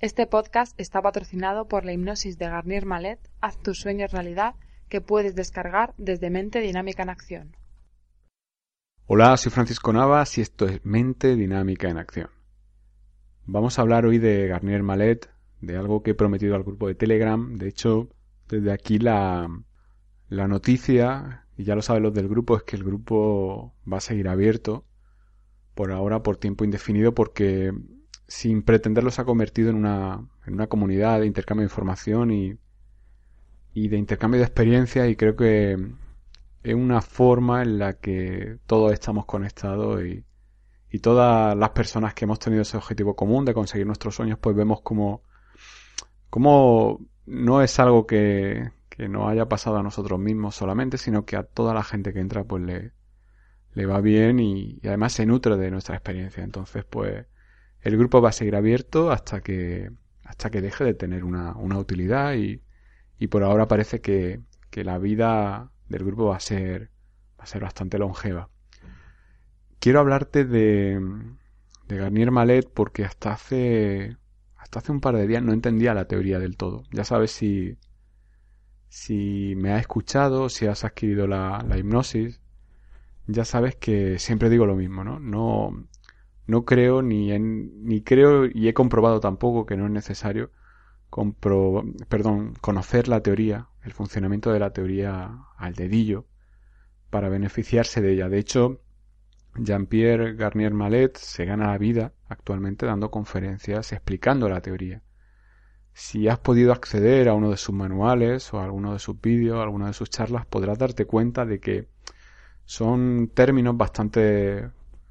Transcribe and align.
Este 0.00 0.28
podcast 0.28 0.78
está 0.78 1.02
patrocinado 1.02 1.66
por 1.66 1.84
la 1.84 1.92
hipnosis 1.92 2.38
de 2.38 2.46
Garnier 2.46 2.86
Malet, 2.86 3.18
Haz 3.40 3.60
tus 3.60 3.80
sueños 3.80 4.12
realidad, 4.12 4.54
que 4.88 5.00
puedes 5.00 5.34
descargar 5.34 5.92
desde 5.98 6.30
Mente 6.30 6.60
Dinámica 6.60 7.02
en 7.02 7.08
Acción. 7.08 7.56
Hola, 9.06 9.36
soy 9.36 9.50
Francisco 9.50 9.92
Navas 9.92 10.38
y 10.38 10.42
esto 10.42 10.66
es 10.66 10.84
Mente 10.84 11.34
Dinámica 11.34 11.88
en 11.88 11.98
Acción. 11.98 12.30
Vamos 13.44 13.76
a 13.76 13.82
hablar 13.82 14.06
hoy 14.06 14.18
de 14.18 14.46
Garnier 14.46 14.84
Malet, 14.84 15.32
de 15.60 15.76
algo 15.76 16.04
que 16.04 16.12
he 16.12 16.14
prometido 16.14 16.54
al 16.54 16.62
grupo 16.62 16.86
de 16.86 16.94
Telegram. 16.94 17.56
De 17.56 17.66
hecho, 17.66 18.08
desde 18.48 18.70
aquí 18.70 19.00
la, 19.00 19.48
la 20.28 20.46
noticia, 20.46 21.48
y 21.56 21.64
ya 21.64 21.74
lo 21.74 21.82
saben 21.82 22.04
los 22.04 22.14
del 22.14 22.28
grupo, 22.28 22.56
es 22.56 22.62
que 22.62 22.76
el 22.76 22.84
grupo 22.84 23.74
va 23.92 23.96
a 23.96 24.00
seguir 24.00 24.28
abierto 24.28 24.84
por 25.74 25.90
ahora 25.90 26.22
por 26.22 26.36
tiempo 26.36 26.64
indefinido 26.64 27.14
porque 27.14 27.72
sin 28.28 28.62
pretenderlo 28.62 29.10
se 29.10 29.22
ha 29.22 29.24
convertido 29.24 29.70
en 29.70 29.76
una, 29.76 30.22
en 30.46 30.54
una 30.54 30.66
comunidad 30.66 31.20
de 31.20 31.26
intercambio 31.26 31.62
de 31.62 31.70
información 31.72 32.30
y, 32.30 32.58
y 33.72 33.88
de 33.88 33.96
intercambio 33.96 34.38
de 34.38 34.46
experiencias 34.46 35.08
y 35.08 35.16
creo 35.16 35.34
que 35.34 35.78
es 36.62 36.74
una 36.74 37.00
forma 37.00 37.62
en 37.62 37.78
la 37.78 37.94
que 37.94 38.58
todos 38.66 38.92
estamos 38.92 39.24
conectados 39.24 40.04
y, 40.04 40.24
y 40.90 40.98
todas 40.98 41.56
las 41.56 41.70
personas 41.70 42.12
que 42.12 42.26
hemos 42.26 42.38
tenido 42.38 42.62
ese 42.62 42.76
objetivo 42.76 43.16
común 43.16 43.46
de 43.46 43.54
conseguir 43.54 43.86
nuestros 43.86 44.14
sueños 44.14 44.38
pues 44.38 44.54
vemos 44.54 44.82
como, 44.82 45.22
como 46.28 47.00
no 47.24 47.62
es 47.62 47.78
algo 47.78 48.06
que, 48.06 48.72
que 48.90 49.08
nos 49.08 49.30
haya 49.30 49.48
pasado 49.48 49.78
a 49.78 49.82
nosotros 49.82 50.20
mismos 50.20 50.54
solamente, 50.54 50.98
sino 50.98 51.24
que 51.24 51.36
a 51.36 51.44
toda 51.44 51.72
la 51.72 51.82
gente 51.82 52.12
que 52.12 52.20
entra 52.20 52.44
pues 52.44 52.62
le, 52.62 52.92
le 53.72 53.86
va 53.86 54.02
bien 54.02 54.38
y, 54.38 54.80
y 54.82 54.88
además 54.88 55.14
se 55.14 55.24
nutre 55.24 55.56
de 55.56 55.70
nuestra 55.70 55.94
experiencia. 55.94 56.44
Entonces 56.44 56.84
pues 56.84 57.26
el 57.82 57.96
grupo 57.96 58.20
va 58.20 58.30
a 58.30 58.32
seguir 58.32 58.56
abierto 58.56 59.10
hasta 59.10 59.40
que, 59.40 59.90
hasta 60.24 60.50
que 60.50 60.60
deje 60.60 60.84
de 60.84 60.94
tener 60.94 61.24
una, 61.24 61.56
una 61.56 61.78
utilidad 61.78 62.34
y, 62.34 62.62
y, 63.18 63.28
por 63.28 63.42
ahora 63.42 63.68
parece 63.68 64.00
que, 64.00 64.40
que, 64.70 64.84
la 64.84 64.98
vida 64.98 65.70
del 65.88 66.04
grupo 66.04 66.26
va 66.26 66.36
a 66.36 66.40
ser, 66.40 66.90
va 67.38 67.44
a 67.44 67.46
ser 67.46 67.62
bastante 67.62 67.98
longeva. 67.98 68.50
Quiero 69.80 70.00
hablarte 70.00 70.44
de, 70.44 71.00
de 71.86 71.96
Garnier 71.96 72.30
Malet 72.30 72.68
porque 72.72 73.04
hasta 73.04 73.32
hace, 73.32 74.16
hasta 74.56 74.80
hace 74.80 74.92
un 74.92 75.00
par 75.00 75.16
de 75.16 75.26
días 75.26 75.42
no 75.42 75.52
entendía 75.52 75.94
la 75.94 76.06
teoría 76.06 76.38
del 76.38 76.56
todo. 76.56 76.82
Ya 76.92 77.04
sabes 77.04 77.30
si, 77.30 77.78
si 78.88 79.54
me 79.56 79.72
has 79.72 79.80
escuchado, 79.80 80.48
si 80.48 80.66
has 80.66 80.84
adquirido 80.84 81.26
la, 81.26 81.64
la 81.66 81.78
hipnosis, 81.78 82.40
ya 83.26 83.44
sabes 83.44 83.76
que 83.76 84.18
siempre 84.18 84.50
digo 84.50 84.66
lo 84.66 84.74
mismo, 84.74 85.04
¿no? 85.04 85.20
No, 85.20 85.86
no 86.48 86.64
creo 86.64 87.02
ni 87.02 87.30
en, 87.30 87.84
ni 87.84 88.02
creo 88.02 88.46
y 88.46 88.68
he 88.68 88.74
comprobado 88.74 89.20
tampoco 89.20 89.66
que 89.66 89.76
no 89.76 89.84
es 89.86 89.92
necesario 89.92 90.50
compro, 91.10 91.84
perdón, 92.08 92.54
conocer 92.60 93.06
la 93.08 93.22
teoría, 93.22 93.68
el 93.82 93.92
funcionamiento 93.92 94.50
de 94.50 94.58
la 94.58 94.72
teoría 94.72 95.44
al 95.56 95.74
dedillo 95.74 96.26
para 97.10 97.28
beneficiarse 97.28 98.00
de 98.00 98.12
ella. 98.12 98.28
De 98.28 98.38
hecho, 98.38 98.80
Jean-Pierre 99.56 100.34
Garnier 100.34 100.72
Malet 100.72 101.16
se 101.18 101.44
gana 101.44 101.68
la 101.68 101.78
vida 101.78 102.12
actualmente 102.28 102.86
dando 102.86 103.10
conferencias 103.10 103.92
explicando 103.92 104.48
la 104.48 104.62
teoría. 104.62 105.02
Si 105.92 106.28
has 106.28 106.38
podido 106.38 106.72
acceder 106.72 107.28
a 107.28 107.34
uno 107.34 107.50
de 107.50 107.56
sus 107.58 107.74
manuales 107.74 108.54
o 108.54 108.60
a 108.60 108.64
alguno 108.64 108.94
de 108.94 109.00
sus 109.00 109.20
vídeos, 109.20 109.58
a 109.58 109.64
alguna 109.64 109.88
de 109.88 109.94
sus 109.94 110.08
charlas, 110.08 110.46
podrás 110.46 110.78
darte 110.78 111.04
cuenta 111.04 111.44
de 111.44 111.60
que 111.60 111.88
son 112.64 113.32
términos 113.34 113.76
bastante 113.76 114.70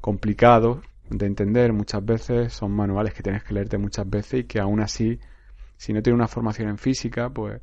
complicados 0.00 0.78
de 1.10 1.26
entender 1.26 1.72
muchas 1.72 2.04
veces, 2.04 2.52
son 2.52 2.72
manuales 2.72 3.14
que 3.14 3.22
tienes 3.22 3.42
que 3.44 3.54
leerte 3.54 3.78
muchas 3.78 4.08
veces 4.08 4.40
y 4.40 4.44
que 4.44 4.60
aún 4.60 4.80
así, 4.80 5.18
si 5.76 5.92
no 5.92 6.02
tienes 6.02 6.18
una 6.18 6.28
formación 6.28 6.68
en 6.68 6.78
física, 6.78 7.30
pues 7.30 7.60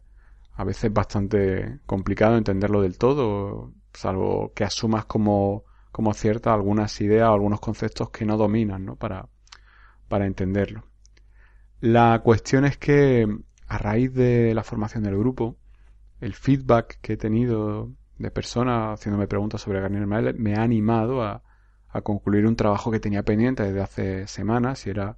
a 0.53 0.63
veces 0.63 0.85
es 0.85 0.93
bastante 0.93 1.79
complicado 1.85 2.38
entenderlo 2.38 2.81
del 2.81 2.97
todo, 2.97 3.73
salvo 3.93 4.51
que 4.53 4.63
asumas 4.63 5.06
como, 5.06 5.66
como 5.91 6.13
ciertas 6.13 6.53
algunas 6.53 7.00
ideas 7.01 7.29
o 7.29 7.33
algunos 7.33 7.59
conceptos 7.59 8.09
que 8.09 8.25
no 8.25 8.38
dominan, 8.38 8.85
¿no? 8.85 8.95
Para, 8.95 9.28
para 10.07 10.25
entenderlo. 10.25 10.83
La 11.81 12.22
cuestión 12.23 12.66
es 12.66 12.77
que 12.77 13.27
a 13.67 13.77
raíz 13.77 14.13
de 14.13 14.53
la 14.53 14.63
formación 14.63 15.03
del 15.03 15.17
grupo, 15.17 15.57
el 16.22 16.33
feedback 16.33 17.00
que 17.01 17.13
he 17.13 17.17
tenido 17.17 17.91
de 18.17 18.31
personas 18.31 19.00
haciéndome 19.00 19.27
preguntas 19.27 19.62
sobre 19.62 19.81
Garnier 19.81 20.35
me 20.35 20.56
ha 20.56 20.62
animado 20.62 21.22
a, 21.22 21.44
a 21.95 22.01
concluir 22.01 22.45
un 22.45 22.57
trabajo 22.57 22.91
que 22.91 23.00
tenía 23.00 23.23
pendiente 23.23 23.63
desde 23.63 23.81
hace 23.81 24.28
semanas 24.28 24.85
y 24.85 24.89
era 24.89 25.17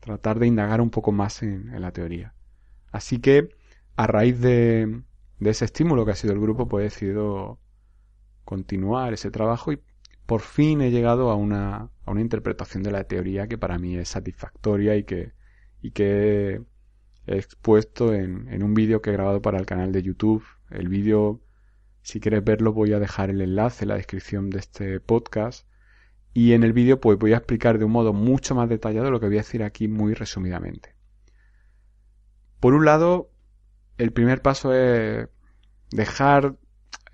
tratar 0.00 0.38
de 0.38 0.46
indagar 0.46 0.80
un 0.80 0.88
poco 0.88 1.12
más 1.12 1.42
en, 1.42 1.78
la 1.78 1.92
teoría. 1.92 2.32
Así 2.92 3.20
que, 3.20 3.50
a 3.96 4.06
raíz 4.06 4.40
de, 4.40 5.02
de, 5.38 5.50
ese 5.50 5.66
estímulo 5.66 6.06
que 6.06 6.12
ha 6.12 6.16
sido 6.16 6.32
el 6.32 6.40
grupo, 6.40 6.66
pues 6.66 6.80
he 6.80 6.84
decidido 6.84 7.58
continuar 8.46 9.12
ese 9.12 9.30
trabajo 9.30 9.72
y 9.72 9.82
por 10.24 10.40
fin 10.40 10.80
he 10.80 10.90
llegado 10.90 11.30
a 11.30 11.34
una, 11.34 11.90
a 12.06 12.10
una 12.10 12.22
interpretación 12.22 12.82
de 12.82 12.92
la 12.92 13.04
teoría 13.04 13.46
que 13.46 13.58
para 13.58 13.78
mí 13.78 13.94
es 13.96 14.08
satisfactoria 14.08 14.96
y 14.96 15.04
que, 15.04 15.32
y 15.82 15.90
que 15.90 16.62
he 17.26 17.36
expuesto 17.36 18.14
en, 18.14 18.48
en 18.48 18.62
un 18.62 18.72
vídeo 18.72 19.02
que 19.02 19.10
he 19.10 19.12
grabado 19.12 19.42
para 19.42 19.58
el 19.58 19.66
canal 19.66 19.92
de 19.92 20.02
YouTube. 20.02 20.42
El 20.70 20.88
vídeo, 20.88 21.42
si 22.00 22.18
quieres 22.18 22.42
verlo, 22.42 22.72
voy 22.72 22.94
a 22.94 22.98
dejar 22.98 23.28
el 23.28 23.42
enlace 23.42 23.84
en 23.84 23.90
la 23.90 23.96
descripción 23.96 24.48
de 24.48 24.60
este 24.60 25.00
podcast 25.00 25.66
y 26.34 26.52
en 26.52 26.64
el 26.64 26.72
vídeo 26.72 27.00
pues 27.00 27.16
voy 27.16 27.32
a 27.32 27.38
explicar 27.38 27.78
de 27.78 27.84
un 27.84 27.92
modo 27.92 28.12
mucho 28.12 28.56
más 28.56 28.68
detallado 28.68 29.10
lo 29.10 29.20
que 29.20 29.26
voy 29.26 29.36
a 29.36 29.40
decir 29.40 29.62
aquí 29.62 29.86
muy 29.86 30.14
resumidamente. 30.14 30.94
Por 32.58 32.74
un 32.74 32.84
lado, 32.84 33.30
el 33.98 34.12
primer 34.12 34.42
paso 34.42 34.74
es 34.74 35.28
dejar 35.90 36.56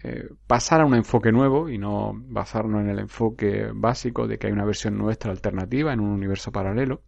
eh, 0.02 0.30
pasar 0.46 0.80
a 0.80 0.86
un 0.86 0.94
enfoque 0.94 1.32
nuevo 1.32 1.68
y 1.68 1.76
no 1.76 2.14
basarnos 2.14 2.80
en 2.80 2.88
el 2.88 2.98
enfoque 2.98 3.70
básico 3.74 4.26
de 4.26 4.38
que 4.38 4.46
hay 4.46 4.54
una 4.54 4.64
versión 4.64 4.96
nuestra 4.96 5.30
alternativa 5.30 5.92
en 5.92 6.00
un 6.00 6.08
universo 6.08 6.50
paralelo, 6.50 7.02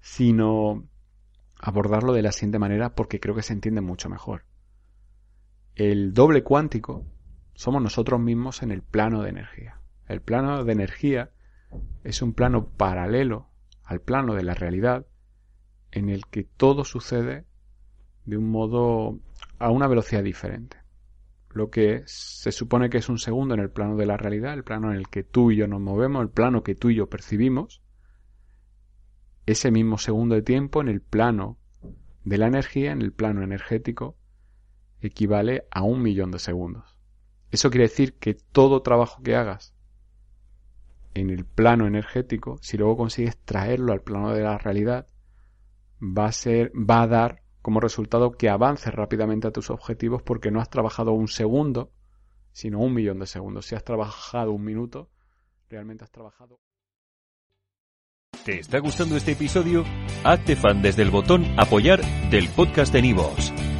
sino 0.00 0.84
abordarlo 1.58 2.14
de 2.14 2.22
la 2.22 2.32
siguiente 2.32 2.58
manera 2.58 2.94
porque 2.94 3.20
creo 3.20 3.34
que 3.34 3.42
se 3.42 3.52
entiende 3.52 3.82
mucho 3.82 4.08
mejor. 4.08 4.44
El 5.74 6.14
doble 6.14 6.42
cuántico 6.42 7.04
somos 7.54 7.82
nosotros 7.82 8.18
mismos 8.20 8.62
en 8.62 8.70
el 8.70 8.82
plano 8.82 9.22
de 9.22 9.28
energía. 9.28 9.79
El 10.10 10.22
plano 10.22 10.64
de 10.64 10.72
energía 10.72 11.30
es 12.02 12.20
un 12.20 12.32
plano 12.32 12.66
paralelo 12.66 13.48
al 13.84 14.00
plano 14.00 14.34
de 14.34 14.42
la 14.42 14.54
realidad 14.54 15.06
en 15.92 16.08
el 16.08 16.26
que 16.26 16.42
todo 16.42 16.84
sucede 16.84 17.44
de 18.24 18.36
un 18.36 18.50
modo 18.50 19.20
a 19.60 19.70
una 19.70 19.86
velocidad 19.86 20.24
diferente. 20.24 20.78
Lo 21.50 21.70
que 21.70 22.02
se 22.06 22.50
supone 22.50 22.90
que 22.90 22.98
es 22.98 23.08
un 23.08 23.18
segundo 23.18 23.54
en 23.54 23.60
el 23.60 23.70
plano 23.70 23.96
de 23.96 24.06
la 24.06 24.16
realidad, 24.16 24.54
el 24.54 24.64
plano 24.64 24.90
en 24.90 24.96
el 24.96 25.06
que 25.06 25.22
tú 25.22 25.52
y 25.52 25.56
yo 25.56 25.68
nos 25.68 25.80
movemos, 25.80 26.22
el 26.22 26.30
plano 26.30 26.64
que 26.64 26.74
tú 26.74 26.90
y 26.90 26.96
yo 26.96 27.08
percibimos, 27.08 27.80
ese 29.46 29.70
mismo 29.70 29.96
segundo 29.96 30.34
de 30.34 30.42
tiempo 30.42 30.80
en 30.80 30.88
el 30.88 31.02
plano 31.02 31.56
de 32.24 32.36
la 32.36 32.48
energía, 32.48 32.90
en 32.90 33.02
el 33.02 33.12
plano 33.12 33.44
energético, 33.44 34.16
equivale 35.00 35.68
a 35.70 35.84
un 35.84 36.02
millón 36.02 36.32
de 36.32 36.40
segundos. 36.40 36.96
Eso 37.52 37.70
quiere 37.70 37.84
decir 37.84 38.14
que 38.14 38.34
todo 38.34 38.82
trabajo 38.82 39.22
que 39.22 39.36
hagas 39.36 39.72
en 41.14 41.30
el 41.30 41.44
plano 41.44 41.86
energético, 41.86 42.58
si 42.62 42.76
luego 42.76 42.96
consigues 42.96 43.36
traerlo 43.38 43.92
al 43.92 44.02
plano 44.02 44.32
de 44.32 44.42
la 44.42 44.58
realidad, 44.58 45.06
va 46.00 46.26
a 46.26 46.32
ser, 46.32 46.72
va 46.74 47.02
a 47.02 47.06
dar 47.06 47.42
como 47.62 47.80
resultado 47.80 48.32
que 48.32 48.48
avances 48.48 48.94
rápidamente 48.94 49.48
a 49.48 49.52
tus 49.52 49.70
objetivos 49.70 50.22
porque 50.22 50.50
no 50.50 50.60
has 50.60 50.70
trabajado 50.70 51.12
un 51.12 51.28
segundo, 51.28 51.92
sino 52.52 52.78
un 52.78 52.94
millón 52.94 53.18
de 53.18 53.26
segundos. 53.26 53.66
Si 53.66 53.74
has 53.74 53.84
trabajado 53.84 54.52
un 54.52 54.64
minuto, 54.64 55.10
realmente 55.68 56.04
has 56.04 56.10
trabajado. 56.10 56.60
¿Te 58.44 58.60
está 58.60 58.78
gustando 58.78 59.16
este 59.16 59.32
episodio? 59.32 59.84
Hazte 60.24 60.56
fan 60.56 60.80
desde 60.80 61.02
el 61.02 61.10
botón 61.10 61.44
apoyar 61.58 62.00
del 62.30 62.48
podcast 62.48 62.92
de 62.92 63.02
Nivos. 63.02 63.52